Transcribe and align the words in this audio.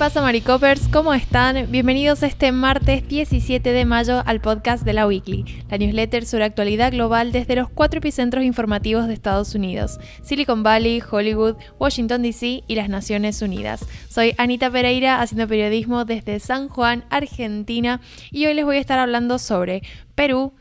pasa 0.00 0.22
Maricopers? 0.22 0.88
¿Cómo 0.88 1.12
están? 1.12 1.70
Bienvenidos 1.70 2.22
este 2.22 2.52
martes 2.52 3.06
17 3.06 3.70
de 3.70 3.84
mayo 3.84 4.22
al 4.24 4.40
podcast 4.40 4.82
de 4.82 4.94
la 4.94 5.06
Weekly, 5.06 5.44
la 5.68 5.76
newsletter 5.76 6.24
sobre 6.24 6.44
actualidad 6.44 6.90
global 6.90 7.32
desde 7.32 7.54
los 7.54 7.68
cuatro 7.68 7.98
epicentros 7.98 8.42
informativos 8.42 9.06
de 9.06 9.12
Estados 9.12 9.54
Unidos, 9.54 10.00
Silicon 10.22 10.62
Valley, 10.62 11.02
Hollywood, 11.02 11.56
Washington 11.78 12.22
DC 12.22 12.64
y 12.66 12.74
las 12.76 12.88
Naciones 12.88 13.42
Unidas. 13.42 13.84
Soy 14.08 14.32
Anita 14.38 14.70
Pereira 14.70 15.20
haciendo 15.20 15.46
periodismo 15.46 16.06
desde 16.06 16.40
San 16.40 16.70
Juan, 16.70 17.04
Argentina 17.10 18.00
y 18.30 18.46
hoy 18.46 18.54
les 18.54 18.64
voy 18.64 18.78
a 18.78 18.80
estar 18.80 18.98
hablando 18.98 19.38
sobre 19.38 19.82
Perú, 20.14 20.54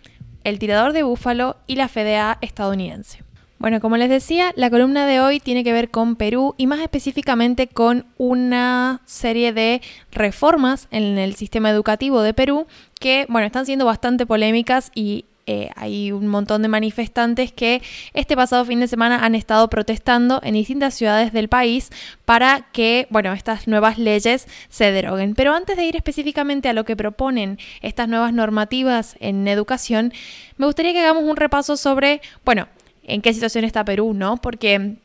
el 0.44 0.60
tirador 0.60 0.92
de 0.92 1.04
búfalo 1.04 1.56
y 1.66 1.78
la 1.78 1.88
FDA 1.88 2.40
estadounidense. 2.42 3.29
Bueno, 3.60 3.82
como 3.82 3.98
les 3.98 4.10
decía, 4.10 4.54
la 4.56 4.70
columna 4.70 5.06
de 5.06 5.20
hoy 5.20 5.42
tiene 5.42 5.66
que 5.66 5.74
ver 5.74 5.92
con 5.92 6.16
Perú 6.16 6.56
y 6.58 6.66
más 6.66 6.80
específicamente 6.80 7.68
con 7.68 8.06
una 8.18 9.02
serie 9.06 9.52
de 9.52 9.82
reformas 10.14 10.88
en 10.92 11.18
el 11.18 11.36
sistema 11.36 11.70
educativo 11.70 12.22
de 12.22 12.34
Perú 12.34 12.68
que, 13.02 13.26
bueno, 13.28 13.46
están 13.46 13.66
siendo 13.66 13.84
bastante 13.84 14.26
polémicas 14.26 14.92
y 14.96 15.26
eh, 15.46 15.72
hay 15.76 16.14
un 16.14 16.28
montón 16.28 16.62
de 16.62 16.70
manifestantes 16.70 17.52
que 17.52 17.82
este 18.14 18.38
pasado 18.38 18.64
fin 18.64 18.80
de 18.80 18.88
semana 18.88 19.26
han 19.26 19.36
estado 19.36 19.70
protestando 19.70 20.40
en 20.42 20.54
distintas 20.54 20.94
ciudades 20.94 21.34
del 21.34 21.50
país 21.50 21.90
para 22.24 22.68
que, 22.72 23.08
bueno, 23.10 23.34
estas 23.34 23.68
nuevas 23.68 23.98
leyes 23.98 24.48
se 24.70 24.94
deroguen. 24.94 25.34
Pero 25.36 25.54
antes 25.54 25.76
de 25.76 25.84
ir 25.84 25.98
específicamente 25.98 26.70
a 26.70 26.74
lo 26.74 26.86
que 26.86 26.96
proponen 26.96 27.60
estas 27.82 28.08
nuevas 28.08 28.32
normativas 28.32 29.18
en 29.20 29.46
educación, 29.50 30.14
me 30.56 30.66
gustaría 30.66 30.94
que 30.94 31.02
hagamos 31.02 31.24
un 31.24 31.36
repaso 31.36 31.76
sobre, 31.76 32.22
bueno, 32.46 32.70
en 33.10 33.22
qué 33.22 33.34
situación 33.34 33.66
está 33.66 33.84
Perú, 33.84 34.14
¿no? 34.14 34.38
Porque 34.38 34.98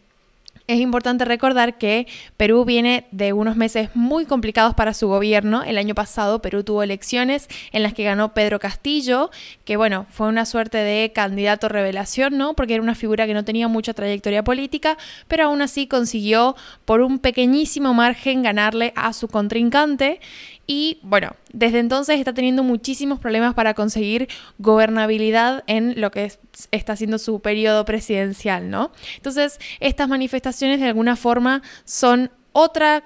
es 0.66 0.80
importante 0.80 1.26
recordar 1.26 1.76
que 1.76 2.06
Perú 2.38 2.64
viene 2.64 3.06
de 3.10 3.34
unos 3.34 3.54
meses 3.56 3.90
muy 3.94 4.24
complicados 4.24 4.74
para 4.74 4.94
su 4.94 5.08
gobierno. 5.08 5.62
El 5.62 5.76
año 5.76 5.94
pasado 5.94 6.40
Perú 6.40 6.64
tuvo 6.64 6.82
elecciones 6.82 7.48
en 7.72 7.82
las 7.82 7.92
que 7.92 8.04
ganó 8.04 8.32
Pedro 8.32 8.58
Castillo, 8.58 9.30
que 9.64 9.76
bueno, 9.76 10.06
fue 10.10 10.26
una 10.28 10.46
suerte 10.46 10.78
de 10.78 11.12
candidato 11.12 11.68
revelación, 11.68 12.38
¿no? 12.38 12.54
Porque 12.54 12.74
era 12.74 12.82
una 12.82 12.94
figura 12.94 13.26
que 13.26 13.34
no 13.34 13.44
tenía 13.44 13.68
mucha 13.68 13.92
trayectoria 13.92 14.42
política, 14.42 14.96
pero 15.28 15.44
aún 15.44 15.60
así 15.60 15.86
consiguió 15.86 16.56
por 16.86 17.02
un 17.02 17.18
pequeñísimo 17.18 17.92
margen 17.92 18.42
ganarle 18.42 18.94
a 18.96 19.12
su 19.12 19.28
contrincante 19.28 20.20
y 20.66 20.98
bueno, 21.02 21.36
desde 21.52 21.78
entonces 21.78 22.18
está 22.18 22.32
teniendo 22.32 22.62
muchísimos 22.62 23.18
problemas 23.18 23.52
para 23.52 23.74
conseguir 23.74 24.28
gobernabilidad 24.58 25.62
en 25.66 26.00
lo 26.00 26.10
que 26.10 26.32
está 26.70 26.96
siendo 26.96 27.18
su 27.18 27.40
periodo 27.40 27.84
presidencial, 27.84 28.70
¿no? 28.70 28.90
Entonces, 29.16 29.58
estas 29.80 30.08
manifestaciones 30.08 30.53
de 30.60 30.84
alguna 30.86 31.16
forma 31.16 31.62
son 31.84 32.30
otra 32.52 33.04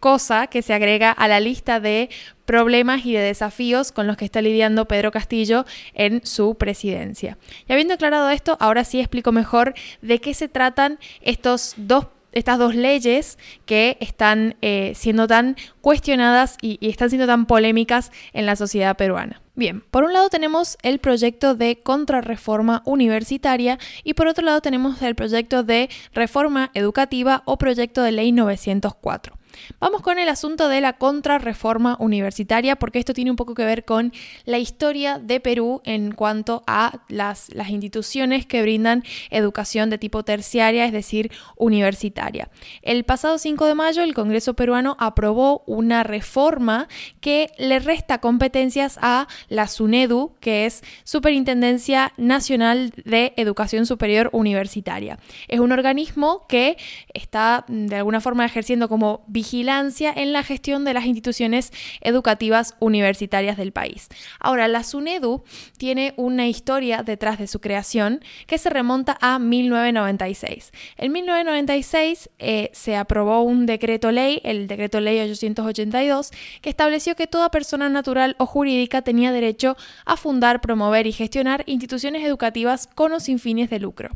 cosa 0.00 0.46
que 0.46 0.62
se 0.62 0.72
agrega 0.72 1.12
a 1.12 1.28
la 1.28 1.40
lista 1.40 1.78
de 1.78 2.08
problemas 2.46 3.04
y 3.06 3.12
de 3.12 3.20
desafíos 3.20 3.92
con 3.92 4.06
los 4.06 4.16
que 4.16 4.24
está 4.24 4.42
lidiando 4.42 4.88
Pedro 4.88 5.12
Castillo 5.12 5.66
en 5.94 6.24
su 6.26 6.56
presidencia. 6.56 7.38
Y 7.68 7.72
habiendo 7.72 7.94
aclarado 7.94 8.28
esto, 8.30 8.56
ahora 8.60 8.84
sí 8.84 8.98
explico 8.98 9.30
mejor 9.30 9.74
de 10.00 10.20
qué 10.20 10.34
se 10.34 10.48
tratan 10.48 10.98
estos 11.20 11.74
dos 11.76 12.06
estas 12.32 12.60
dos 12.60 12.76
leyes 12.76 13.38
que 13.66 13.96
están 13.98 14.54
eh, 14.62 14.92
siendo 14.94 15.26
tan 15.26 15.56
cuestionadas 15.80 16.58
y, 16.62 16.78
y 16.80 16.88
están 16.88 17.10
siendo 17.10 17.26
tan 17.26 17.44
polémicas 17.44 18.12
en 18.32 18.46
la 18.46 18.54
sociedad 18.54 18.96
peruana. 18.96 19.42
Bien, 19.60 19.82
por 19.90 20.04
un 20.04 20.14
lado 20.14 20.30
tenemos 20.30 20.78
el 20.82 21.00
proyecto 21.00 21.54
de 21.54 21.82
contrarreforma 21.82 22.80
universitaria 22.86 23.78
y 24.02 24.14
por 24.14 24.26
otro 24.26 24.42
lado 24.42 24.62
tenemos 24.62 25.02
el 25.02 25.14
proyecto 25.14 25.64
de 25.64 25.90
reforma 26.14 26.70
educativa 26.72 27.42
o 27.44 27.58
proyecto 27.58 28.02
de 28.02 28.10
ley 28.10 28.32
904. 28.32 29.39
Vamos 29.78 30.02
con 30.02 30.18
el 30.18 30.28
asunto 30.28 30.68
de 30.68 30.80
la 30.80 30.94
contrarreforma 30.94 31.96
universitaria, 32.00 32.76
porque 32.76 32.98
esto 32.98 33.14
tiene 33.14 33.30
un 33.30 33.36
poco 33.36 33.54
que 33.54 33.64
ver 33.64 33.84
con 33.84 34.12
la 34.44 34.58
historia 34.58 35.18
de 35.18 35.40
Perú 35.40 35.80
en 35.84 36.12
cuanto 36.12 36.62
a 36.66 37.00
las, 37.08 37.52
las 37.54 37.70
instituciones 37.70 38.46
que 38.46 38.62
brindan 38.62 39.04
educación 39.30 39.90
de 39.90 39.98
tipo 39.98 40.22
terciaria, 40.22 40.84
es 40.84 40.92
decir, 40.92 41.30
universitaria. 41.56 42.50
El 42.82 43.04
pasado 43.04 43.38
5 43.38 43.66
de 43.66 43.74
mayo, 43.74 44.02
el 44.02 44.14
Congreso 44.14 44.54
peruano 44.54 44.96
aprobó 44.98 45.62
una 45.66 46.02
reforma 46.02 46.88
que 47.20 47.50
le 47.58 47.78
resta 47.78 48.18
competencias 48.18 48.98
a 49.00 49.28
la 49.48 49.66
SUNEDU, 49.66 50.34
que 50.40 50.66
es 50.66 50.82
Superintendencia 51.04 52.12
Nacional 52.16 52.92
de 53.04 53.32
Educación 53.36 53.86
Superior 53.86 54.30
Universitaria. 54.32 55.18
Es 55.48 55.60
un 55.60 55.72
organismo 55.72 56.46
que 56.48 56.76
está 57.14 57.64
de 57.68 57.96
alguna 57.96 58.20
forma 58.20 58.44
ejerciendo 58.44 58.88
como 58.88 59.24
vigilancia 59.40 60.12
en 60.14 60.34
la 60.34 60.42
gestión 60.42 60.84
de 60.84 60.92
las 60.92 61.06
instituciones 61.06 61.72
educativas 62.02 62.74
universitarias 62.78 63.56
del 63.56 63.72
país. 63.72 64.08
Ahora, 64.38 64.68
la 64.68 64.84
SUNEDU 64.84 65.44
tiene 65.78 66.12
una 66.18 66.46
historia 66.46 67.02
detrás 67.02 67.38
de 67.38 67.46
su 67.46 67.58
creación 67.58 68.20
que 68.46 68.58
se 68.58 68.68
remonta 68.68 69.16
a 69.22 69.38
1996. 69.38 70.72
En 70.98 71.12
1996 71.12 72.28
eh, 72.38 72.70
se 72.74 72.96
aprobó 72.96 73.40
un 73.40 73.64
decreto 73.64 74.10
ley, 74.10 74.42
el 74.44 74.66
decreto 74.66 75.00
ley 75.00 75.18
882, 75.20 76.32
que 76.60 76.68
estableció 76.68 77.16
que 77.16 77.26
toda 77.26 77.50
persona 77.50 77.88
natural 77.88 78.36
o 78.38 78.44
jurídica 78.44 79.00
tenía 79.00 79.32
derecho 79.32 79.74
a 80.04 80.18
fundar, 80.18 80.60
promover 80.60 81.06
y 81.06 81.12
gestionar 81.12 81.64
instituciones 81.64 82.24
educativas 82.24 82.88
con 82.94 83.14
o 83.14 83.20
sin 83.20 83.38
fines 83.38 83.70
de 83.70 83.80
lucro. 83.80 84.10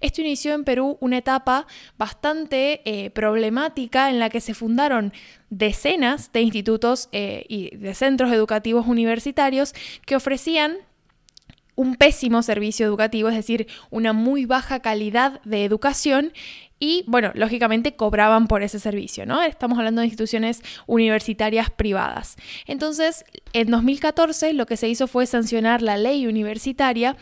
Esto 0.00 0.20
inició 0.20 0.54
en 0.54 0.62
Perú 0.62 0.98
una 1.00 1.18
etapa 1.18 1.66
bastante 1.98 2.82
eh, 2.84 3.10
problemática 3.10 4.08
en 4.10 4.20
la 4.20 4.30
que 4.30 4.40
se 4.40 4.54
fundó 4.54 4.67
fundaron 4.68 5.14
decenas 5.48 6.30
de 6.30 6.42
institutos 6.42 7.08
eh, 7.12 7.46
y 7.48 7.74
de 7.74 7.94
centros 7.94 8.30
educativos 8.30 8.86
universitarios 8.86 9.72
que 10.04 10.14
ofrecían 10.14 10.76
un 11.74 11.94
pésimo 11.94 12.42
servicio 12.42 12.84
educativo, 12.84 13.30
es 13.30 13.36
decir, 13.36 13.66
una 13.88 14.12
muy 14.12 14.44
baja 14.44 14.80
calidad 14.80 15.40
de 15.44 15.64
educación 15.64 16.34
y, 16.80 17.04
bueno, 17.06 17.32
lógicamente 17.34 17.96
cobraban 17.96 18.46
por 18.46 18.62
ese 18.62 18.78
servicio, 18.78 19.26
¿no? 19.26 19.42
Estamos 19.42 19.78
hablando 19.78 20.00
de 20.00 20.06
instituciones 20.06 20.62
universitarias 20.86 21.70
privadas. 21.70 22.36
Entonces, 22.66 23.24
en 23.52 23.70
2014 23.70 24.52
lo 24.52 24.66
que 24.66 24.76
se 24.76 24.88
hizo 24.88 25.06
fue 25.06 25.26
sancionar 25.26 25.82
la 25.82 25.96
ley 25.96 26.26
universitaria 26.26 27.16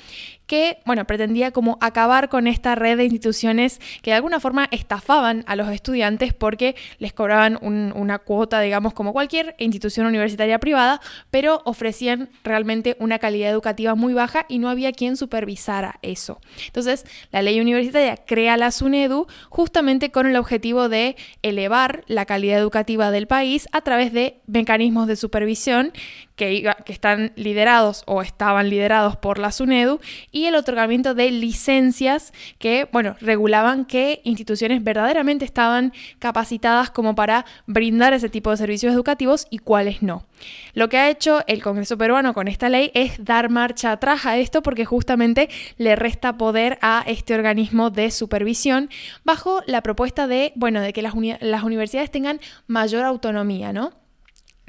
que, 0.46 0.78
bueno, 0.86 1.04
pretendía 1.06 1.50
como 1.50 1.76
acabar 1.80 2.28
con 2.28 2.46
esta 2.46 2.74
red 2.74 2.96
de 2.96 3.04
instituciones 3.04 3.80
que 4.02 4.12
de 4.12 4.16
alguna 4.16 4.40
forma 4.40 4.68
estafaban 4.70 5.44
a 5.46 5.56
los 5.56 5.68
estudiantes 5.70 6.32
porque 6.34 6.76
les 6.98 7.12
cobraban 7.12 7.58
una 7.60 8.18
cuota, 8.20 8.60
digamos, 8.60 8.94
como 8.94 9.12
cualquier 9.12 9.56
institución 9.58 10.06
universitaria 10.06 10.60
privada, 10.60 11.00
pero 11.30 11.62
ofrecían 11.64 12.30
realmente 12.44 12.96
una 13.00 13.18
calidad 13.18 13.50
educativa 13.50 13.94
muy 13.94 14.14
baja 14.14 14.46
y 14.48 14.58
no 14.58 14.68
había 14.68 14.92
quien 14.92 15.16
supervisara 15.16 15.98
eso. 16.02 16.40
Entonces, 16.66 17.04
la 17.32 17.42
ley 17.42 17.60
universitaria 17.60 18.16
crea 18.16 18.56
la 18.56 18.70
SUNEDU 18.70 19.26
justamente 19.48 20.10
con 20.10 20.26
el 20.26 20.36
objetivo 20.36 20.88
de 20.88 21.16
elevar 21.42 22.04
la 22.06 22.26
calidad 22.26 22.58
educativa 22.58 23.10
del 23.10 23.26
país 23.26 23.68
a 23.72 23.80
través 23.80 24.12
de 24.12 24.40
mecanismos 24.46 25.06
de 25.06 25.16
supervisión 25.16 25.92
que, 26.36 26.70
que 26.84 26.92
están 26.92 27.32
liderados 27.34 28.02
o 28.06 28.22
estaban 28.22 28.68
liderados 28.70 29.16
por 29.16 29.38
la 29.38 29.50
SUNEDU 29.50 30.00
y 30.30 30.44
el 30.44 30.54
otorgamiento 30.54 31.14
de 31.14 31.30
licencias 31.30 32.32
que, 32.58 32.88
bueno, 32.92 33.16
regulaban 33.20 33.86
qué 33.86 34.20
instituciones 34.24 34.84
verdaderamente 34.84 35.44
estaban 35.44 35.92
capacitadas 36.18 36.90
como 36.90 37.14
para 37.14 37.46
brindar 37.66 38.12
ese 38.12 38.28
tipo 38.28 38.50
de 38.50 38.58
servicios 38.58 38.94
educativos 38.94 39.46
y 39.50 39.58
cuáles 39.58 40.02
no. 40.02 40.26
Lo 40.74 40.88
que 40.88 40.98
ha 40.98 41.08
hecho 41.08 41.42
el 41.46 41.62
Congreso 41.62 41.96
peruano 41.96 42.34
con 42.34 42.48
esta 42.48 42.68
ley 42.68 42.90
es 42.94 43.24
dar 43.24 43.48
marcha 43.48 43.92
atrás 43.92 44.26
a 44.26 44.36
esto 44.36 44.62
porque 44.62 44.84
justamente 44.84 45.48
le 45.78 45.96
resta 45.96 46.36
poder 46.36 46.78
a 46.82 47.02
este 47.06 47.34
organismo 47.34 47.90
de 47.90 48.10
supervisión 48.10 48.90
bajo 49.24 49.62
la 49.66 49.82
propuesta 49.82 50.26
de, 50.26 50.52
bueno, 50.54 50.80
de 50.82 50.92
que 50.92 51.02
las 51.02 51.64
universidades 51.64 52.10
tengan 52.10 52.40
mayor 52.66 53.04
autonomía, 53.04 53.72
¿no? 53.72 54.05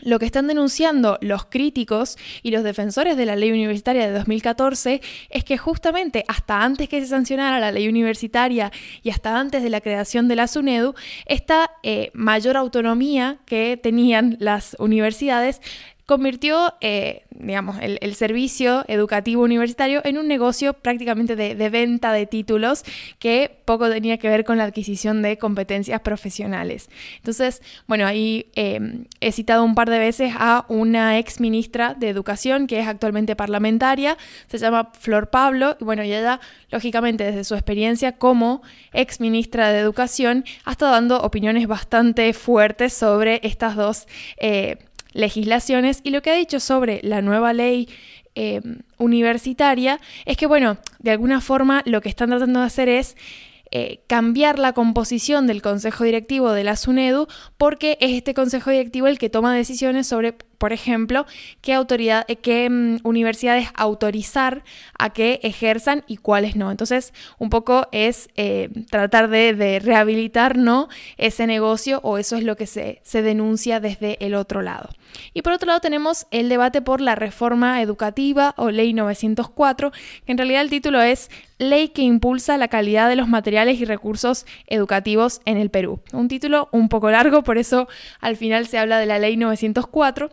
Lo 0.02 0.20
que 0.20 0.26
están 0.26 0.48
denunciando 0.48 1.18
los 1.22 1.46
críticos 1.46 2.18
y 2.44 2.52
los 2.52 2.64
defensores 2.64 3.18
de 3.18 3.26
la 3.26 3.36
ley 3.36 3.52
universitaria 3.52 4.06
de 4.08 4.14
2014 4.14 5.02
es 5.30 5.44
que 5.44 5.58
justamente 5.58 6.24
hasta 6.28 6.62
antes 6.64 6.88
que 6.88 7.02
se 7.02 7.08
sancionara 7.08 7.60
la 7.60 7.72
ley 7.72 7.88
universitaria 7.88 8.72
y 9.02 9.10
hasta 9.10 9.40
antes 9.40 9.64
de 9.64 9.70
la 9.70 9.82
creación 9.82 10.28
de 10.28 10.36
la 10.36 10.48
SUNEDU, 10.48 10.94
esta 11.26 11.72
eh, 11.82 12.12
mayor 12.14 12.58
autonomía 12.58 13.40
que 13.46 13.80
tenían 13.82 14.38
las 14.40 14.76
universidades 14.80 15.62
convirtió, 16.08 16.74
eh, 16.80 17.26
digamos, 17.32 17.78
el, 17.82 18.16
servicio 18.16 18.86
educativo 18.88 19.44
universitario 19.44 20.02
en 20.06 20.18
un 20.18 20.26
negocio 20.26 20.72
prácticamente 20.72 21.36
de, 21.36 21.70
venta 21.70 22.14
de 22.14 22.26
títulos 22.26 22.84
que 23.20 23.60
poco 23.66 23.90
tenía 23.90 24.18
que 24.18 24.30
ver 24.30 24.46
con 24.46 24.58
la 24.58 24.64
adquisición 24.64 25.22
de 25.22 25.38
competencias 25.38 26.00
profesionales. 26.00 26.90
Entonces, 27.18 27.62
bueno, 27.88 28.08
ahí 28.08 28.50
em, 28.56 29.04
he 29.20 29.34
citado 29.34 29.66
un 29.66 29.76
par 29.76 29.90
de 29.90 30.00
veces 30.00 30.34
a 30.40 30.66
una 30.70 31.20
ex 31.20 31.42
ministra 31.42 31.94
de 31.94 32.08
Educación 32.08 32.68
que 32.68 32.80
es 32.80 32.88
actualmente 32.88 33.36
parlamentaria, 33.36 34.18
se 34.48 34.58
llama 34.60 34.92
Flor 34.98 35.30
Pablo, 35.30 35.76
y 35.78 35.84
bueno, 35.84 36.06
y 36.06 36.14
ella, 36.14 36.40
lógicamente, 36.72 37.26
desde 37.26 37.44
su 37.44 37.54
experiencia 37.54 38.14
como 38.14 38.62
ex 38.94 39.20
ministra 39.20 39.74
de 39.74 39.80
Educación, 39.80 40.46
ha 40.64 40.72
estado 40.72 40.94
dando 40.94 41.20
opiniones 41.20 41.68
bastante 41.68 42.32
fuertes 42.32 42.94
sobre 42.94 43.42
estas 43.44 43.76
dos 43.76 44.08
eh, 44.40 44.78
legislaciones 45.18 46.00
y 46.04 46.12
lo 46.12 46.22
que 46.22 46.32
ha 46.32 46.36
dicho 46.36 46.60
sobre 46.60 47.02
la 47.04 47.22
nueva 47.22 47.52
ley 47.52 47.90
eh, 48.36 48.62
universitaria 48.98 50.00
es 50.26 50.38
que, 50.38 50.46
bueno, 50.46 50.78
de 51.00 51.12
alguna 51.12 51.42
forma 51.42 51.82
lo 51.86 52.02
que 52.02 52.10
están 52.10 52.30
tratando 52.30 52.60
de 52.60 52.66
hacer 52.68 52.88
es 52.88 53.18
eh, 53.72 54.00
cambiar 54.08 54.60
la 54.60 54.74
composición 54.74 55.48
del 55.48 55.62
consejo 55.62 56.04
directivo 56.04 56.52
de 56.52 56.64
la 56.64 56.76
SUNEDU 56.76 57.28
porque 57.58 57.98
es 58.00 58.12
este 58.12 58.34
consejo 58.34 58.70
directivo 58.70 59.08
el 59.08 59.18
que 59.18 59.30
toma 59.30 59.54
decisiones 59.56 60.08
sobre 60.08 60.36
por 60.58 60.74
ejemplo, 60.74 61.26
qué, 61.62 61.74
autoridad, 61.74 62.26
eh, 62.28 62.38
qué 62.38 62.70
mm, 62.70 63.00
universidades 63.04 63.70
autorizar 63.76 64.64
a 64.98 65.12
que 65.12 65.40
ejerzan 65.44 66.04
y 66.08 66.18
cuáles 66.18 66.56
no. 66.56 66.72
Entonces, 66.72 67.14
un 67.38 67.50
poco 67.50 67.88
es 67.92 68.30
eh, 68.36 68.70
tratar 68.90 69.30
de, 69.30 69.80
rehabilitar 69.84 70.58
¿no? 70.58 70.90
ese 71.18 71.48
negocio 71.48 72.00
o 72.04 72.18
eso 72.18 72.36
es 72.36 72.44
lo 72.44 72.56
que 72.56 72.68
se, 72.68 73.02
se 73.04 73.22
denuncia 73.22 73.80
desde 73.80 74.24
el 74.26 74.36
otro 74.36 74.62
lado. 74.62 74.90
Y 75.34 75.42
por 75.42 75.54
otro 75.54 75.68
lado 75.68 75.80
tenemos 75.80 76.28
el 76.32 76.50
debate 76.50 76.82
por 76.82 77.02
la 77.02 77.16
reforma 77.16 77.82
educativa 77.82 78.54
o 78.58 78.72
ley 78.72 78.94
904, 78.94 79.92
que 80.26 80.32
en 80.32 80.38
realidad 80.38 80.62
el 80.62 80.70
título 80.70 81.02
es 81.02 81.30
Ley 81.60 81.90
que 81.90 82.04
impulsa 82.04 82.58
la 82.58 82.68
calidad 82.68 83.10
de 83.10 83.16
los 83.16 83.28
materiales 83.28 83.80
y 83.80 83.86
recursos 83.86 84.46
educativos 84.68 85.42
en 85.46 85.58
el 85.58 85.70
Perú. 85.70 86.02
Un 86.14 86.28
título 86.28 86.70
un 86.72 86.90
poco 86.90 87.10
largo, 87.10 87.44
por 87.44 87.58
eso 87.58 87.88
al 88.20 88.36
final 88.38 88.68
se 88.68 88.78
habla 88.78 89.00
de 89.00 89.08
la 89.08 89.20
ley 89.20 89.38
904 89.38 90.30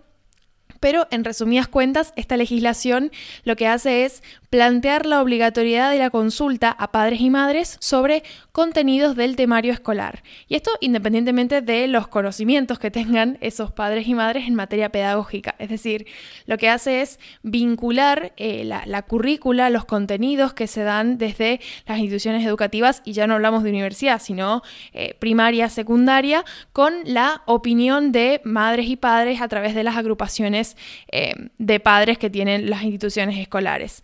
pero 0.84 1.08
en 1.10 1.24
resumidas 1.24 1.66
cuentas, 1.66 2.12
esta 2.14 2.36
legislación 2.36 3.10
lo 3.44 3.56
que 3.56 3.66
hace 3.66 4.04
es 4.04 4.22
plantear 4.50 5.06
la 5.06 5.22
obligatoriedad 5.22 5.90
de 5.90 5.98
la 5.98 6.10
consulta 6.10 6.70
a 6.70 6.92
padres 6.92 7.22
y 7.22 7.30
madres 7.30 7.78
sobre 7.80 8.22
contenidos 8.52 9.16
del 9.16 9.34
temario 9.34 9.72
escolar. 9.72 10.22
Y 10.46 10.56
esto 10.56 10.70
independientemente 10.80 11.62
de 11.62 11.88
los 11.88 12.06
conocimientos 12.06 12.78
que 12.78 12.90
tengan 12.90 13.38
esos 13.40 13.72
padres 13.72 14.06
y 14.06 14.14
madres 14.14 14.46
en 14.46 14.54
materia 14.54 14.90
pedagógica. 14.90 15.54
Es 15.58 15.70
decir, 15.70 16.06
lo 16.44 16.58
que 16.58 16.68
hace 16.68 17.00
es 17.00 17.18
vincular 17.42 18.34
eh, 18.36 18.62
la, 18.64 19.02
currícula, 19.02 19.70
los 19.70 19.86
contenidos 19.86 20.52
que 20.52 20.66
se 20.66 20.82
dan 20.82 21.16
desde 21.16 21.60
las 21.86 21.98
instituciones 21.98 22.46
educativas, 22.46 23.00
y 23.06 23.12
ya 23.14 23.26
no 23.26 23.34
hablamos 23.34 23.62
de 23.62 23.70
universidad, 23.70 24.20
sino 24.20 24.62
eh, 24.92 25.16
primaria, 25.18 25.70
secundaria, 25.70 26.44
con 26.74 26.92
la 27.04 27.42
opinión 27.46 28.12
de 28.12 28.42
madres 28.44 28.86
y 28.86 28.96
padres 28.96 29.40
a 29.40 29.48
través 29.48 29.74
de 29.74 29.82
las 29.82 29.96
agrupaciones 29.96 30.73
eh, 31.10 31.34
de 31.58 31.80
padres 31.80 32.18
que 32.18 32.30
tienen 32.30 32.70
las 32.70 32.82
instituciones 32.82 33.38
escolares. 33.38 34.02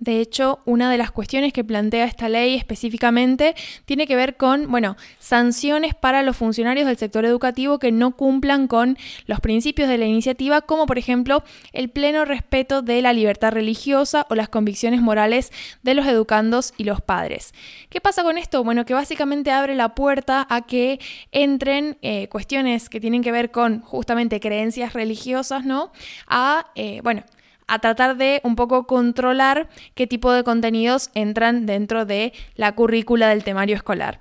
De 0.00 0.20
hecho, 0.20 0.60
una 0.64 0.90
de 0.90 0.98
las 0.98 1.10
cuestiones 1.10 1.52
que 1.52 1.64
plantea 1.64 2.04
esta 2.04 2.28
ley 2.28 2.54
específicamente 2.54 3.54
tiene 3.84 4.06
que 4.06 4.16
ver 4.16 4.36
con, 4.36 4.70
bueno, 4.70 4.96
sanciones 5.18 5.94
para 5.94 6.22
los 6.22 6.36
funcionarios 6.36 6.86
del 6.86 6.96
sector 6.96 7.24
educativo 7.24 7.78
que 7.78 7.90
no 7.90 8.12
cumplan 8.12 8.68
con 8.68 8.96
los 9.26 9.40
principios 9.40 9.88
de 9.88 9.98
la 9.98 10.06
iniciativa, 10.06 10.60
como 10.60 10.86
por 10.86 10.98
ejemplo 10.98 11.42
el 11.72 11.88
pleno 11.88 12.24
respeto 12.24 12.82
de 12.82 13.02
la 13.02 13.12
libertad 13.12 13.52
religiosa 13.52 14.26
o 14.30 14.34
las 14.34 14.48
convicciones 14.48 15.00
morales 15.00 15.52
de 15.82 15.94
los 15.94 16.06
educandos 16.06 16.74
y 16.76 16.84
los 16.84 17.00
padres. 17.00 17.52
¿Qué 17.88 18.00
pasa 18.00 18.22
con 18.22 18.38
esto? 18.38 18.62
Bueno, 18.62 18.84
que 18.84 18.94
básicamente 18.94 19.50
abre 19.50 19.74
la 19.74 19.94
puerta 19.94 20.46
a 20.48 20.62
que 20.62 21.00
entren 21.32 21.98
eh, 22.02 22.28
cuestiones 22.28 22.88
que 22.88 23.00
tienen 23.00 23.22
que 23.22 23.32
ver 23.32 23.50
con 23.50 23.80
justamente 23.80 24.40
creencias 24.40 24.92
religiosas, 24.92 25.64
¿no? 25.64 25.92
A, 26.26 26.66
eh, 26.74 27.00
bueno, 27.02 27.24
a 27.68 27.78
tratar 27.78 28.16
de 28.16 28.40
un 28.42 28.56
poco 28.56 28.86
controlar 28.86 29.68
qué 29.94 30.06
tipo 30.06 30.32
de 30.32 30.42
contenidos 30.42 31.10
entran 31.14 31.66
dentro 31.66 32.04
de 32.04 32.32
la 32.56 32.74
currícula 32.74 33.28
del 33.28 33.44
temario 33.44 33.76
escolar. 33.76 34.20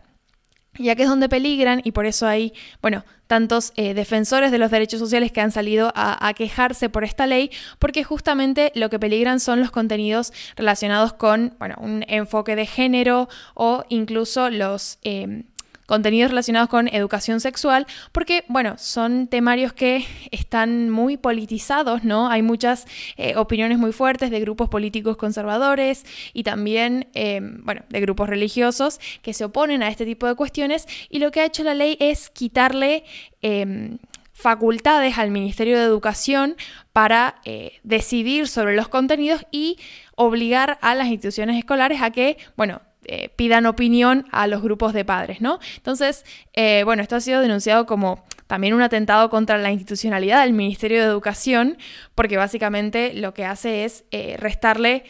Ya 0.79 0.95
que 0.95 1.03
es 1.03 1.09
donde 1.09 1.27
peligran 1.27 1.81
y 1.83 1.91
por 1.91 2.05
eso 2.05 2.27
hay, 2.27 2.53
bueno, 2.81 3.03
tantos 3.25 3.73
eh, 3.75 3.93
defensores 3.93 4.51
de 4.51 4.59
los 4.59 4.69
derechos 4.69 4.99
sociales 4.99 5.31
que 5.31 5.41
han 5.41 5.51
salido 5.51 5.91
a, 5.95 6.31
quejarse 6.35 6.89
por 6.89 7.03
esta 7.03 7.25
ley, 7.25 7.49
porque 7.79 8.03
justamente 8.03 8.71
lo 8.75 8.89
que 8.89 8.99
peligran 8.99 9.39
son 9.39 9.59
los 9.59 9.71
contenidos 9.71 10.33
relacionados 10.55 11.13
con, 11.13 11.55
bueno, 11.57 11.75
un 11.79 12.05
enfoque 12.07 12.55
de 12.55 12.65
género 12.65 13.27
o 13.55 13.85
incluso 13.89 14.49
los... 14.49 14.99
Eh, 15.03 15.45
contenidos 15.87 16.29
relacionados 16.29 16.69
con 16.69 16.87
educación 16.89 17.39
sexual, 17.39 17.87
porque, 18.11 18.43
bueno, 18.47 18.75
son 18.77 19.27
temarios 19.27 19.73
que 19.73 20.05
están 20.29 20.91
muy 20.91 21.17
politizados, 21.17 22.03
¿no? 22.03 22.29
Hay 22.29 22.43
muchas 22.43 22.85
eh, 23.15 23.35
opiniones 23.35 23.79
muy 23.79 23.93
fuertes 23.93 24.29
de 24.29 24.39
grupos 24.39 24.69
políticos 24.69 25.17
conservadores 25.17 26.05
y 26.33 26.43
también, 26.43 27.07
em, 27.15 27.63
bueno, 27.63 27.81
de 27.89 28.01
grupos 28.01 28.29
religiosos 28.29 28.99
que 29.23 29.33
se 29.33 29.45
oponen 29.45 29.81
a 29.81 29.87
este 29.87 30.05
tipo 30.05 30.27
de 30.27 30.35
cuestiones 30.35 30.87
y 31.09 31.19
lo 31.19 31.31
que 31.31 31.41
ha 31.41 31.45
hecho 31.45 31.63
la 31.63 31.73
ley 31.73 31.97
es 31.99 32.29
quitarle 32.29 33.03
em, 33.41 33.97
facultades 34.33 35.17
al 35.17 35.31
Ministerio 35.31 35.79
de 35.79 35.83
Educación 35.83 36.57
para 36.93 37.35
eh, 37.45 37.79
decidir 37.83 38.47
sobre 38.47 38.75
los 38.75 38.87
contenidos 38.87 39.45
y 39.51 39.77
obligar 40.15 40.77
a 40.81 40.93
las 40.93 41.07
instituciones 41.07 41.57
escolares 41.57 42.01
a 42.03 42.11
que, 42.11 42.37
bueno, 42.55 42.81
eh, 43.07 43.29
pidan 43.35 43.65
opinión 43.65 44.25
a 44.31 44.47
los 44.47 44.61
grupos 44.61 44.93
de 44.93 45.05
padres, 45.05 45.39
¿no? 45.39 45.59
Entonces, 45.77 46.25
eh, 46.53 46.83
bueno, 46.83 47.01
esto 47.01 47.15
ha 47.15 47.21
sido 47.21 47.41
denunciado 47.41 47.85
como 47.85 48.25
también 48.47 48.73
un 48.73 48.81
atentado 48.81 49.29
contra 49.29 49.57
la 49.57 49.71
institucionalidad 49.71 50.43
del 50.43 50.53
Ministerio 50.53 51.01
de 51.01 51.07
Educación, 51.07 51.77
porque 52.15 52.37
básicamente 52.37 53.13
lo 53.13 53.33
que 53.33 53.45
hace 53.45 53.85
es 53.85 54.03
eh, 54.11 54.35
restarle 54.37 55.05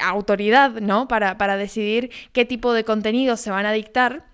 autoridad, 0.00 0.80
¿no? 0.80 1.08
Para, 1.08 1.36
para 1.36 1.56
decidir 1.56 2.10
qué 2.32 2.44
tipo 2.44 2.72
de 2.72 2.84
contenidos 2.84 3.40
se 3.40 3.50
van 3.50 3.66
a 3.66 3.72
dictar 3.72 4.24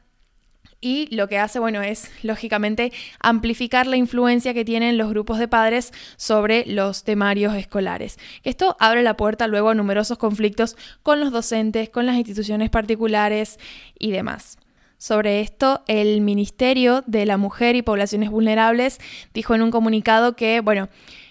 y 0.80 1.14
lo 1.14 1.28
que 1.28 1.38
hace, 1.38 1.58
bueno, 1.58 1.82
es 1.82 2.10
lógicamente 2.22 2.92
amplificar 3.20 3.86
la 3.86 3.96
influencia 3.96 4.54
que 4.54 4.64
tienen 4.64 4.96
los 4.96 5.10
grupos 5.10 5.38
de 5.38 5.48
padres 5.48 5.92
sobre 6.16 6.64
los 6.66 7.04
temarios 7.04 7.54
escolares. 7.54 8.18
Esto 8.44 8.76
abre 8.80 9.02
la 9.02 9.16
puerta 9.16 9.46
luego 9.46 9.70
a 9.70 9.74
numerosos 9.74 10.18
conflictos 10.18 10.76
con 11.02 11.20
los 11.20 11.32
docentes, 11.32 11.90
con 11.90 12.06
las 12.06 12.16
instituciones 12.16 12.70
particulares 12.70 13.58
y 13.98 14.10
demás. 14.10 14.58
Sobre 14.96 15.40
esto, 15.40 15.82
el 15.86 16.20
Ministerio 16.20 17.02
de 17.06 17.24
la 17.24 17.36
Mujer 17.36 17.74
y 17.74 17.82
Poblaciones 17.82 18.30
Vulnerables 18.30 18.98
dijo 19.32 19.54
en 19.54 19.62
un 19.62 19.70
comunicado 19.70 20.36
que, 20.36 20.60
bueno, 20.60 20.88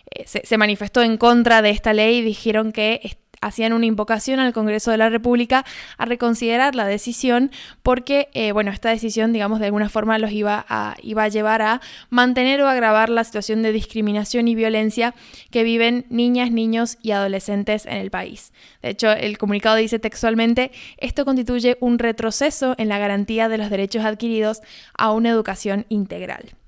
eh, 0.09 0.23
se, 0.25 0.45
se 0.45 0.57
manifestó 0.57 1.03
en 1.03 1.17
contra 1.17 1.61
de 1.61 1.69
esta 1.69 1.93
ley 1.93 2.17
y 2.17 2.21
dijeron 2.23 2.71
que 2.71 2.99
hacían 3.41 3.73
una 3.73 3.85
invocación 3.85 4.39
al 4.39 4.53
Congreso 4.53 4.91
de 4.91 4.97
la 4.97 5.09
República 5.09 5.65
a 5.97 6.05
reconsiderar 6.05 6.75
la 6.75 6.85
decisión 6.85 7.51
porque, 7.83 8.29
eh, 8.33 8.51
bueno, 8.51 8.71
esta 8.71 8.89
decisión, 8.89 9.33
digamos, 9.33 9.59
de 9.59 9.65
alguna 9.65 9.89
forma 9.89 10.17
los 10.17 10.31
iba 10.31 10.65
a, 10.67 10.95
iba 11.01 11.23
a 11.23 11.27
llevar 11.27 11.61
a 11.61 11.81
mantener 12.09 12.61
o 12.61 12.67
agravar 12.67 13.09
la 13.09 13.23
situación 13.23 13.61
de 13.61 13.71
discriminación 13.71 14.47
y 14.47 14.55
violencia 14.55 15.13
que 15.51 15.63
viven 15.63 16.05
niñas, 16.09 16.51
niños 16.51 16.97
y 17.01 17.11
adolescentes 17.11 17.85
en 17.85 17.97
el 17.97 18.11
país. 18.11 18.53
De 18.81 18.89
hecho, 18.89 19.11
el 19.11 19.37
comunicado 19.37 19.75
dice 19.75 19.99
textualmente, 19.99 20.71
esto 20.97 21.25
constituye 21.25 21.77
un 21.79 21.99
retroceso 21.99 22.75
en 22.77 22.89
la 22.89 22.97
garantía 22.97 23.49
de 23.49 23.57
los 23.57 23.69
derechos 23.69 24.05
adquiridos 24.05 24.61
a 24.97 25.11
una 25.11 25.29
educación 25.29 25.85
integral. 25.89 26.58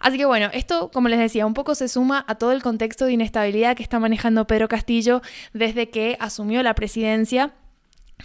Así 0.00 0.16
que 0.16 0.24
bueno, 0.24 0.48
esto, 0.52 0.90
como 0.92 1.08
les 1.08 1.18
decía, 1.18 1.46
un 1.46 1.54
poco 1.54 1.74
se 1.74 1.88
suma 1.88 2.24
a 2.28 2.36
todo 2.36 2.52
el 2.52 2.62
contexto 2.62 3.04
de 3.04 3.12
inestabilidad 3.12 3.76
que 3.76 3.82
está 3.82 3.98
manejando 3.98 4.46
Pedro 4.46 4.68
Castillo 4.68 5.22
desde 5.52 5.90
que 5.90 6.16
asumió 6.20 6.62
la 6.62 6.74
presidencia. 6.74 7.52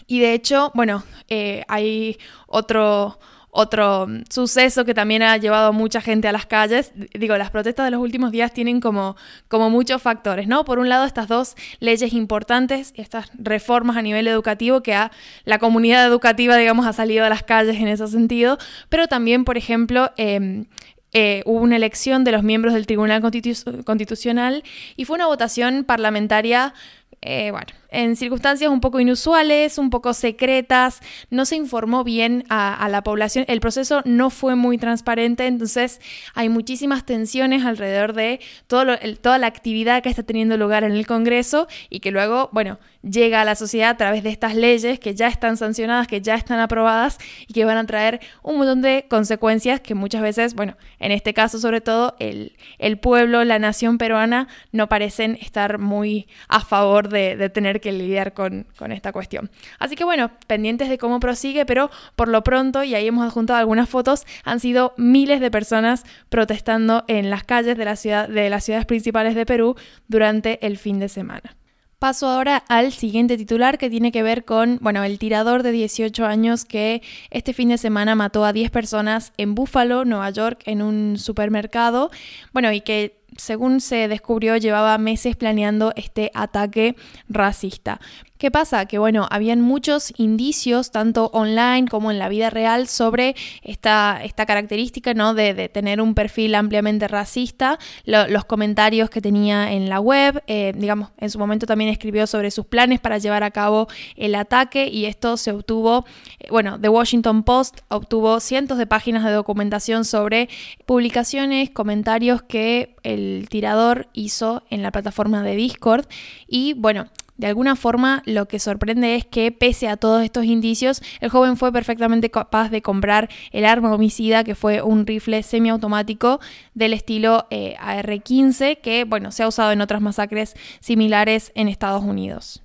Y 0.07 0.19
de 0.19 0.33
hecho, 0.33 0.71
bueno, 0.73 1.03
eh, 1.29 1.63
hay 1.67 2.17
otro, 2.47 3.19
otro 3.55 4.07
suceso 4.29 4.83
que 4.83 4.95
también 4.95 5.21
ha 5.21 5.37
llevado 5.37 5.67
a 5.67 5.71
mucha 5.71 6.01
gente 6.01 6.27
a 6.27 6.31
las 6.31 6.47
calles. 6.47 6.91
Digo, 7.13 7.37
las 7.37 7.51
protestas 7.51 7.85
de 7.85 7.91
los 7.91 8.01
últimos 8.01 8.31
días 8.31 8.51
tienen 8.51 8.81
como, 8.81 9.15
como 9.47 9.69
muchos 9.69 10.01
factores, 10.01 10.47
¿no? 10.47 10.65
Por 10.65 10.79
un 10.79 10.89
lado, 10.89 11.05
estas 11.05 11.27
dos 11.27 11.55
leyes 11.79 12.13
importantes, 12.13 12.93
estas 12.95 13.29
reformas 13.35 13.95
a 13.95 14.01
nivel 14.01 14.27
educativo 14.27 14.81
que 14.81 14.95
a 14.95 15.11
la 15.45 15.59
comunidad 15.59 16.05
educativa, 16.05 16.57
digamos, 16.57 16.87
ha 16.87 16.93
salido 16.93 17.25
a 17.25 17.29
las 17.29 17.43
calles 17.43 17.75
en 17.77 17.87
ese 17.87 18.07
sentido, 18.07 18.57
pero 18.89 19.07
también, 19.07 19.45
por 19.45 19.55
ejemplo, 19.55 20.09
em, 20.17 20.65
eh, 21.13 21.43
hubo 21.45 21.59
una 21.59 21.75
elección 21.75 22.23
de 22.23 22.31
los 22.31 22.43
miembros 22.43 22.73
del 22.73 22.87
Tribunal 22.87 23.21
Constitucional 23.21 24.63
y 24.95 25.05
fue 25.05 25.15
una 25.15 25.27
votación 25.27 25.83
parlamentaria, 25.83 26.73
eh, 27.21 27.51
bueno, 27.51 27.67
en 27.93 28.15
circunstancias 28.15 28.69
un 28.69 28.81
poco 28.81 28.99
inusuales, 28.99 29.77
un 29.77 29.89
poco 29.89 30.13
secretas, 30.13 30.99
no 31.29 31.45
se 31.45 31.55
informó 31.55 32.03
bien 32.03 32.43
a, 32.49 32.87
la 32.89 33.03
población, 33.03 33.45
el 33.47 33.59
proceso 33.59 34.01
no 34.03 34.29
fue 34.29 34.55
muy 34.55 34.77
transparente, 34.77 35.45
entonces 35.47 36.01
hay 36.33 36.49
muchísimas 36.49 37.05
tensiones 37.05 37.63
alrededor 37.65 38.13
de 38.13 38.41
toda 38.67 39.37
la 39.37 39.47
actividad 39.47 40.03
que 40.03 40.09
está 40.09 40.23
teniendo 40.23 40.57
lugar 40.57 40.83
en 40.83 40.91
el 40.91 41.05
Congreso 41.07 41.67
y 41.89 41.99
que 41.99 42.11
luego, 42.11 42.49
bueno, 42.51 42.79
llega 43.03 43.41
a 43.41 43.45
la 43.45 43.55
sociedad 43.55 43.91
a 43.91 43.97
través 43.97 44.23
de 44.23 44.29
estas 44.29 44.55
leyes 44.55 44.99
que 44.99 45.13
ya 45.13 45.27
están 45.27 45.57
sancionadas, 45.57 46.07
que 46.07 46.21
ya 46.21 46.35
están 46.35 46.59
aprobadas 46.59 47.17
y 47.47 47.53
que 47.53 47.65
van 47.65 47.77
a 47.77 47.85
traer 47.85 48.21
un 48.41 48.57
montón 48.57 48.81
de 48.81 49.05
consecuencias 49.07 49.81
que 49.81 49.93
muchas 49.93 50.21
veces, 50.21 50.55
bueno, 50.55 50.77
en 50.99 51.11
este 51.11 51.33
caso 51.33 51.59
sobre 51.59 51.81
todo, 51.81 52.15
el, 52.19 52.57
el 52.79 52.97
pueblo, 52.97 53.43
la 53.43 53.59
nación 53.59 53.97
peruana 53.97 54.47
no 54.71 54.89
parecen 54.89 55.37
estar 55.41 55.77
muy 55.77 56.27
a 56.47 56.61
favor 56.61 57.09
de, 57.09 57.35
de 57.35 57.49
tener 57.49 57.82
que 57.83 57.91
lidiar 57.91 58.33
con, 58.33 58.65
con, 58.77 58.91
esta 58.91 59.11
cuestión. 59.11 59.51
Así 59.77 59.95
que 59.95 60.05
bueno, 60.05 60.31
pendientes 60.47 60.89
de 60.89 60.97
cómo 60.97 61.19
prosigue, 61.19 61.65
pero 61.65 61.91
por 62.15 62.29
lo 62.29 62.43
pronto, 62.43 62.83
y 62.83 62.95
ahí 62.95 63.05
hemos 63.05 63.25
adjuntado 63.27 63.59
algunas 63.59 63.89
fotos, 63.89 64.25
han 64.43 64.59
sido 64.59 64.93
miles 64.97 65.39
de 65.41 65.51
personas 65.51 66.05
protestando 66.29 67.03
en 67.07 67.29
las 67.29 67.43
calles 67.43 67.77
de, 67.77 67.85
las 67.85 68.63
ciudades 68.63 68.85
principales 68.85 69.35
de 69.35 69.45
Perú 69.45 69.75
durante 70.07 70.65
el 70.65 70.77
fin 70.77 70.99
de 70.99 71.09
semana. 71.09 71.55
Paso 71.99 72.27
ahora 72.27 72.63
al 72.67 72.91
siguiente 72.91 73.37
titular 73.37 73.77
que 73.77 73.89
tiene 73.89 74.11
que 74.11 74.23
ver 74.23 74.43
con, 74.43 74.77
bueno, 74.81 75.03
el 75.03 75.19
tirador 75.19 75.63
de 75.63 75.71
18 75.71 76.25
años 76.25 76.65
que 76.65 77.01
este 77.29 77.53
fin 77.53 77.69
de 77.69 77.77
semana 77.77 78.13
mató 78.15 78.43
a 78.43 78.51
10 78.51 78.71
personas 78.71 79.31
en 79.37 79.55
Buffalo, 79.55 80.03
Nueva 80.03 80.29
York, 80.29 80.63
en 80.65 80.81
un 80.81 81.17
supermercado. 81.17 82.11
Bueno, 82.51 82.73
y 82.73 82.81
que 82.81 83.22
según 83.37 83.81
se 83.81 84.07
descubrió, 84.07 84.57
llevaba 84.57 84.97
meses 84.97 85.35
planeando 85.35 85.93
este 85.95 86.31
ataque 86.33 86.95
racista. 87.29 87.99
¿Qué 88.43 88.51
pasa? 88.51 88.87
Que 88.87 88.97
bueno, 88.97 89.25
habían 89.31 89.61
muchos 89.61 90.11
indicios, 90.17 90.91
tanto 90.91 91.27
online 91.27 91.87
como 91.87 92.11
en 92.11 92.19
la 92.19 92.27
vida 92.27 92.49
real, 92.49 92.89
sobre 92.89 93.37
esta, 93.61 94.19
esta 94.21 94.45
característica 94.45 95.13
¿no? 95.13 95.33
de, 95.33 95.69
tener 95.69 96.01
un 96.01 96.13
perfil 96.13 96.53
ampliamente 96.55 97.07
racista, 97.07 97.79
los 98.03 98.43
comentarios 98.43 99.09
que 99.09 99.21
tenía 99.21 99.71
en 99.71 99.87
la 99.87 100.01
web, 100.01 100.43
eh, 100.47 100.73
digamos, 100.75 101.11
en 101.19 101.29
su 101.29 101.39
momento 101.39 101.65
también 101.65 101.89
escribió 101.89 102.27
sobre 102.27 102.51
sus 102.51 102.65
planes 102.65 102.99
para 102.99 103.17
llevar 103.17 103.43
a 103.43 103.51
cabo 103.51 103.87
el 104.17 104.35
ataque 104.35 104.89
y 104.89 105.05
esto 105.05 105.37
se 105.37 105.53
obtuvo, 105.53 106.03
eh, 106.39 106.47
bueno, 106.49 106.77
The 106.77 106.89
Washington 106.89 107.43
Post 107.43 107.79
obtuvo 107.87 108.41
cientos 108.41 108.77
de 108.77 108.85
páginas 108.85 109.23
de 109.23 109.31
documentación 109.31 110.03
sobre 110.03 110.49
publicaciones, 110.85 111.69
comentarios 111.69 112.41
que 112.41 112.97
el 113.03 113.47
tirador 113.49 114.09
hizo 114.11 114.63
en 114.69 114.81
la 114.81 114.91
plataforma 114.91 115.43
de 115.43 115.55
Discord 115.55 116.07
y 116.45 116.73
bueno, 116.73 117.07
de 117.37 117.47
alguna 117.47 117.75
forma, 117.75 118.21
lo 118.25 118.47
que 118.47 118.59
sorprende 118.59 119.15
es 119.15 119.25
que, 119.25 119.51
pese 119.51 119.87
a 119.87 119.97
todos 119.97 120.23
estos 120.23 120.45
indicios, 120.45 121.01
el 121.19 121.29
joven 121.29 121.57
fue 121.57 121.71
perfectamente 121.71 122.29
capaz 122.29 122.69
de 122.69 122.81
comprar 122.81 123.29
el 123.51 123.65
arma 123.65 123.93
homicida, 123.93 124.43
que 124.43 124.55
fue 124.55 124.81
un 124.81 125.05
rifle 125.05 125.43
semiautomático 125.43 126.39
del 126.73 126.93
estilo 126.93 127.47
eh, 127.49 127.75
AR-15, 127.79 128.79
que 128.81 129.03
bueno, 129.05 129.31
se 129.31 129.43
ha 129.43 129.47
usado 129.47 129.71
en 129.71 129.81
otras 129.81 130.01
masacres 130.01 130.55
similares 130.79 131.51
en 131.55 131.67
Estados 131.67 132.03
Unidos. 132.03 132.62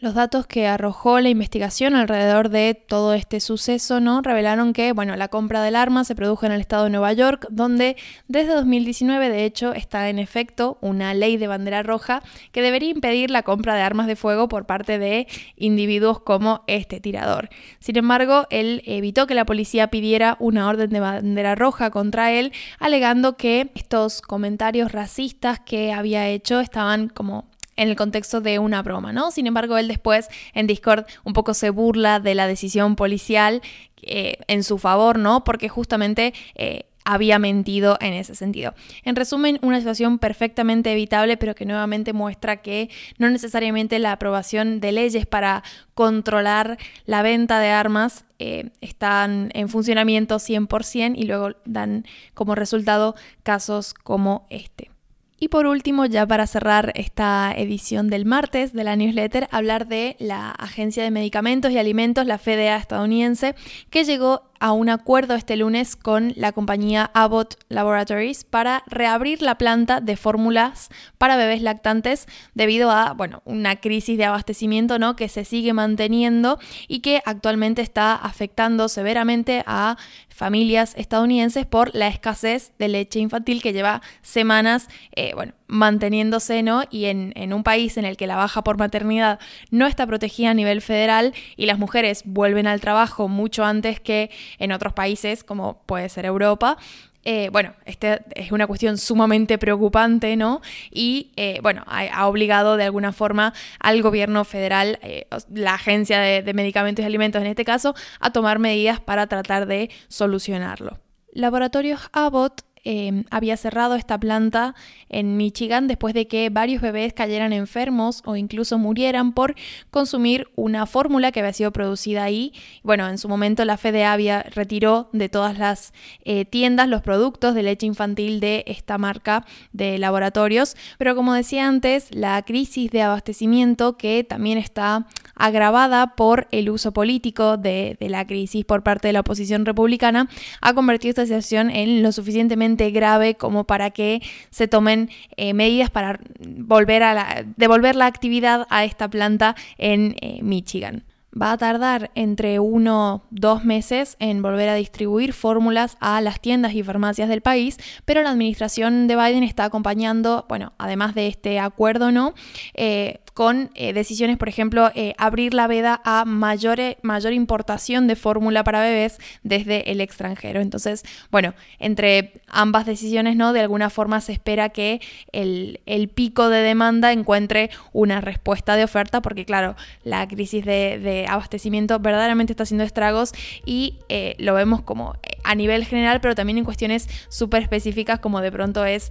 Los 0.00 0.14
datos 0.14 0.46
que 0.48 0.66
arrojó 0.66 1.20
la 1.20 1.28
investigación 1.28 1.94
alrededor 1.94 2.48
de 2.48 2.74
todo 2.74 3.14
este 3.14 3.38
suceso 3.38 4.00
¿no? 4.00 4.22
revelaron 4.22 4.72
que 4.72 4.92
bueno, 4.92 5.14
la 5.14 5.28
compra 5.28 5.62
del 5.62 5.76
arma 5.76 6.02
se 6.02 6.16
produjo 6.16 6.44
en 6.44 6.52
el 6.52 6.60
estado 6.60 6.84
de 6.84 6.90
Nueva 6.90 7.12
York, 7.12 7.46
donde 7.48 7.96
desde 8.26 8.54
2019 8.54 9.28
de 9.30 9.44
hecho 9.44 9.72
está 9.72 10.08
en 10.08 10.18
efecto 10.18 10.78
una 10.80 11.14
ley 11.14 11.36
de 11.36 11.46
bandera 11.46 11.84
roja 11.84 12.22
que 12.50 12.60
debería 12.60 12.90
impedir 12.90 13.30
la 13.30 13.44
compra 13.44 13.76
de 13.76 13.82
armas 13.82 14.08
de 14.08 14.16
fuego 14.16 14.48
por 14.48 14.66
parte 14.66 14.98
de 14.98 15.28
individuos 15.56 16.20
como 16.20 16.64
este 16.66 16.98
tirador. 16.98 17.48
Sin 17.78 17.96
embargo, 17.96 18.46
él 18.50 18.82
evitó 18.86 19.28
que 19.28 19.34
la 19.34 19.46
policía 19.46 19.88
pidiera 19.88 20.36
una 20.40 20.68
orden 20.68 20.90
de 20.90 21.00
bandera 21.00 21.54
roja 21.54 21.90
contra 21.90 22.32
él, 22.32 22.52
alegando 22.80 23.36
que 23.36 23.70
estos 23.76 24.22
comentarios 24.22 24.90
racistas 24.90 25.60
que 25.60 25.92
había 25.92 26.28
hecho 26.28 26.58
estaban 26.58 27.08
como 27.08 27.53
en 27.76 27.88
el 27.88 27.96
contexto 27.96 28.40
de 28.40 28.58
una 28.58 28.82
broma, 28.82 29.12
¿no? 29.12 29.30
Sin 29.30 29.46
embargo, 29.46 29.78
él 29.78 29.88
después 29.88 30.28
en 30.52 30.66
Discord 30.66 31.06
un 31.24 31.32
poco 31.32 31.54
se 31.54 31.70
burla 31.70 32.20
de 32.20 32.34
la 32.34 32.46
decisión 32.46 32.96
policial 32.96 33.62
eh, 34.02 34.38
en 34.48 34.64
su 34.64 34.78
favor, 34.78 35.18
¿no? 35.18 35.44
Porque 35.44 35.68
justamente... 35.68 36.34
Eh, 36.54 36.86
había 37.04 37.38
mentido 37.38 37.98
en 38.00 38.14
ese 38.14 38.34
sentido. 38.34 38.74
En 39.04 39.14
resumen, 39.14 39.58
una 39.62 39.78
situación 39.78 40.18
perfectamente 40.18 40.90
evitable, 40.92 41.36
pero 41.36 41.54
que 41.54 41.66
nuevamente 41.66 42.12
muestra 42.12 42.62
que 42.62 42.88
no 43.18 43.28
necesariamente 43.28 43.98
la 43.98 44.12
aprobación 44.12 44.80
de 44.80 44.92
leyes 44.92 45.26
para 45.26 45.62
controlar 45.92 46.78
la 47.04 47.22
venta 47.22 47.60
de 47.60 47.68
armas 47.70 48.24
eh, 48.38 48.70
están 48.80 49.50
en 49.54 49.68
funcionamiento 49.68 50.36
100% 50.36 51.14
y 51.16 51.24
luego 51.24 51.50
dan 51.66 52.06
como 52.32 52.54
resultado 52.54 53.14
casos 53.42 53.92
como 53.92 54.46
este. 54.48 54.93
Y 55.40 55.48
por 55.48 55.66
último, 55.66 56.06
ya 56.06 56.26
para 56.26 56.46
cerrar 56.46 56.92
esta 56.94 57.52
edición 57.56 58.08
del 58.08 58.24
martes 58.24 58.72
de 58.72 58.84
la 58.84 58.96
newsletter, 58.96 59.48
hablar 59.50 59.88
de 59.88 60.16
la 60.20 60.50
Agencia 60.50 61.02
de 61.02 61.10
Medicamentos 61.10 61.72
y 61.72 61.78
Alimentos, 61.78 62.24
la 62.24 62.38
FDA 62.38 62.76
estadounidense, 62.76 63.54
que 63.90 64.04
llegó 64.04 64.42
a 64.64 64.72
un 64.72 64.88
acuerdo 64.88 65.34
este 65.34 65.58
lunes 65.58 65.94
con 65.94 66.32
la 66.36 66.52
compañía 66.52 67.10
Abbott 67.12 67.56
Laboratories 67.68 68.44
para 68.44 68.82
reabrir 68.86 69.42
la 69.42 69.58
planta 69.58 70.00
de 70.00 70.16
fórmulas 70.16 70.88
para 71.18 71.36
bebés 71.36 71.60
lactantes 71.60 72.26
debido 72.54 72.90
a, 72.90 73.12
bueno, 73.12 73.42
una 73.44 73.76
crisis 73.76 74.16
de 74.16 74.24
abastecimiento, 74.24 74.98
¿no? 74.98 75.16
que 75.16 75.28
se 75.28 75.44
sigue 75.44 75.74
manteniendo 75.74 76.58
y 76.88 77.00
que 77.00 77.20
actualmente 77.26 77.82
está 77.82 78.14
afectando 78.14 78.88
severamente 78.88 79.62
a 79.66 79.98
familias 80.30 80.94
estadounidenses 80.96 81.66
por 81.66 81.94
la 81.94 82.08
escasez 82.08 82.72
de 82.78 82.88
leche 82.88 83.18
infantil 83.18 83.60
que 83.60 83.74
lleva 83.74 84.00
semanas, 84.22 84.88
eh, 85.14 85.32
bueno, 85.34 85.52
manteniéndose, 85.66 86.62
¿no? 86.62 86.82
Y 86.90 87.06
en, 87.06 87.32
en, 87.36 87.52
un 87.52 87.62
país 87.62 87.96
en 87.96 88.04
el 88.04 88.16
que 88.16 88.26
la 88.26 88.36
baja 88.36 88.62
por 88.62 88.78
maternidad 88.78 89.38
no 89.70 89.86
está 89.86 90.06
protegida 90.06 90.50
a 90.50 90.54
nivel 90.54 90.82
federal 90.82 91.32
y 91.56 91.66
las 91.66 91.78
mujeres 91.78 92.22
vuelven 92.24 92.66
al 92.66 92.80
trabajo 92.80 93.28
mucho 93.28 93.64
antes 93.64 94.00
que 94.00 94.30
en 94.58 94.72
otros 94.72 94.92
países, 94.92 95.44
como 95.44 95.82
puede 95.86 96.08
ser 96.08 96.26
Europa, 96.26 96.76
eh, 97.24 97.48
bueno, 97.50 97.72
esta 97.86 98.20
es 98.34 98.52
una 98.52 98.66
cuestión 98.66 98.98
sumamente 98.98 99.56
preocupante, 99.56 100.36
¿no? 100.36 100.60
Y 100.90 101.32
eh, 101.36 101.58
bueno, 101.62 101.82
ha, 101.86 102.26
obligado 102.28 102.76
de 102.76 102.84
alguna 102.84 103.12
forma 103.12 103.54
al 103.80 104.02
gobierno 104.02 104.44
federal, 104.44 104.98
eh, 105.02 105.26
la 105.52 105.74
Agencia 105.74 106.20
de, 106.20 106.42
de 106.42 106.54
Medicamentos 106.54 107.02
y 107.02 107.06
Alimentos 107.06 107.40
en 107.40 107.48
este 107.48 107.64
caso, 107.64 107.94
a 108.20 108.30
tomar 108.30 108.58
medidas 108.58 109.00
para 109.00 109.26
tratar 109.26 109.66
de 109.66 109.90
solucionarlo. 110.08 110.98
Laboratorios 111.32 112.10
Abbott 112.12 112.62
Em, 112.86 113.24
había 113.30 113.56
cerrado 113.56 113.94
esta 113.94 114.18
planta 114.18 114.74
en 115.08 115.38
Michigan 115.38 115.88
después 115.88 116.12
de 116.12 116.26
que 116.26 116.50
varios 116.50 116.82
bebés 116.82 117.14
cayeran 117.14 117.54
enfermos 117.54 118.20
o 118.26 118.36
incluso 118.36 118.76
murieran 118.76 119.32
por 119.32 119.54
consumir 119.90 120.48
una 120.54 120.84
fórmula 120.84 121.32
que 121.32 121.40
había 121.40 121.54
sido 121.54 121.72
producida 121.72 122.24
ahí. 122.24 122.52
Bueno, 122.82 123.08
en 123.08 123.16
su 123.16 123.26
momento 123.26 123.64
la 123.64 123.78
FDA 123.78 124.12
había 124.12 124.42
retiró 124.42 125.08
de 125.12 125.30
todas 125.30 125.58
las 125.58 125.94
eh, 126.26 126.44
tiendas 126.44 126.86
los 126.88 127.00
productos 127.00 127.54
de 127.54 127.62
leche 127.62 127.86
infantil 127.86 128.38
de 128.38 128.64
esta 128.66 128.98
marca 128.98 129.46
de 129.72 129.98
laboratorios, 129.98 130.76
pero 130.98 131.16
como 131.16 131.32
decía 131.32 131.66
antes, 131.66 132.14
la 132.14 132.42
crisis 132.42 132.90
de 132.90 133.00
abastecimiento 133.00 133.96
que 133.96 134.24
también 134.24 134.58
está 134.58 135.06
agravada 135.34 136.14
por 136.16 136.46
el 136.50 136.70
uso 136.70 136.92
político 136.92 137.56
de, 137.56 137.96
la 138.00 138.26
crisis 138.26 138.64
por 138.64 138.82
parte 138.82 139.08
de 139.08 139.12
la 139.12 139.20
oposición 139.20 139.64
republicana, 139.66 140.28
ha 140.60 140.74
convertido 140.74 141.10
esta 141.10 141.24
situación 141.24 141.70
en 141.70 142.02
lo 142.02 142.12
suficientemente 142.12 142.90
grave 142.90 143.34
como 143.34 143.64
para 143.64 143.90
que 143.90 144.22
se 144.50 144.68
tomen 144.68 145.10
eh, 145.36 145.54
medidas 145.54 145.90
para 145.90 146.20
volver 146.40 147.02
a 147.02 147.44
devolver 147.56 147.96
la 147.96 148.06
actividad 148.06 148.66
a 148.70 148.84
esta 148.84 149.08
planta 149.08 149.56
en 149.78 150.16
eh, 150.20 150.40
Michigan 150.42 151.04
va 151.40 151.52
a 151.52 151.58
tardar 151.58 152.10
entre 152.14 152.60
uno 152.60 153.24
dos 153.30 153.64
meses 153.64 154.16
en 154.20 154.42
volver 154.42 154.68
a 154.68 154.74
distribuir 154.74 155.32
fórmulas 155.32 155.96
a 156.00 156.20
las 156.20 156.40
tiendas 156.40 156.74
y 156.74 156.82
farmacias 156.82 157.28
del 157.28 157.40
país, 157.40 157.78
pero 158.04 158.22
la 158.22 158.30
administración 158.30 159.08
de 159.08 159.16
Biden 159.16 159.42
está 159.42 159.64
acompañando, 159.64 160.46
bueno, 160.48 160.72
además 160.78 161.14
de 161.14 161.26
este 161.26 161.58
acuerdo, 161.58 162.12
¿no? 162.12 162.34
Eh, 162.74 163.20
con 163.34 163.70
eh, 163.74 163.92
decisiones, 163.92 164.38
por 164.38 164.48
ejemplo, 164.48 164.90
eh, 164.94 165.14
abrir 165.18 165.54
la 165.54 165.66
veda 165.66 166.00
a 166.04 166.24
mayor, 166.24 166.78
mayor 167.02 167.32
importación 167.32 168.06
de 168.06 168.14
fórmula 168.14 168.62
para 168.62 168.80
bebés 168.80 169.18
desde 169.42 169.90
el 169.90 170.00
extranjero. 170.00 170.60
Entonces, 170.60 171.02
bueno, 171.32 171.52
entre 171.80 172.40
ambas 172.46 172.86
decisiones, 172.86 173.34
¿no? 173.34 173.52
De 173.52 173.60
alguna 173.60 173.90
forma 173.90 174.20
se 174.20 174.32
espera 174.32 174.68
que 174.68 175.00
el, 175.32 175.80
pico 176.14 176.48
de 176.48 176.60
demanda 176.60 177.12
encuentre 177.12 177.70
una 177.92 178.20
respuesta 178.20 178.76
de 178.76 178.84
oferta, 178.84 179.20
porque 179.20 179.44
claro, 179.44 179.74
la 180.04 180.28
crisis 180.28 180.64
de, 180.64 181.26
abastecimiento 181.28 181.98
verdaderamente 181.98 182.52
está 182.52 182.62
haciendo 182.62 182.84
estragos 182.84 183.32
y 183.66 183.98
eh, 184.08 184.36
lo 184.38 184.54
vemos 184.54 184.82
como 184.82 185.16
a 185.42 185.54
nivel 185.56 185.84
general, 185.84 186.20
pero 186.20 186.36
también 186.36 186.58
en 186.58 186.64
cuestiones 186.64 187.08
súper 187.28 187.62
específicas 187.62 188.20
como 188.20 188.40
de 188.40 188.52
pronto 188.52 188.84
es 188.84 189.10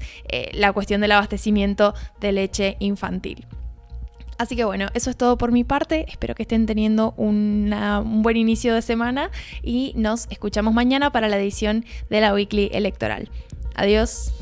la 0.54 0.72
cuestión 0.72 1.02
del 1.02 1.12
abastecimiento 1.12 1.94
de 2.22 2.32
leche 2.32 2.78
infantil. 2.80 3.46
Así 4.44 4.58
que 4.58 4.66
bueno, 4.66 4.88
eso 4.94 5.10
es 5.10 5.16
todo 5.16 5.38
por 5.38 5.54
mi 5.54 5.64
parte. 5.64 6.06
Espero 6.10 6.36
que 6.36 6.42
estén 6.42 6.66
teniendo 6.66 7.14
un 7.16 7.72
buen 8.24 8.36
inicio 8.36 8.76
de 8.76 8.82
semana 8.82 9.32
y 9.62 9.94
nos 9.96 10.28
escuchamos 10.30 10.74
mañana 10.74 11.14
para 11.14 11.30
la 11.30 11.38
edición 11.38 11.86
de 12.10 12.20
la 12.20 12.34
Weekly 12.34 12.70
Electoral. 12.74 13.30
Adiós. 13.74 14.34